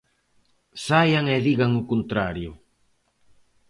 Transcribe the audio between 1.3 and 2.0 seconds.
e digan o